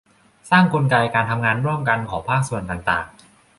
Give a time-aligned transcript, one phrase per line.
[0.49, 3.05] สร้างกลไกการทำงานร่วมกันของภาคส่วนต่างต่าง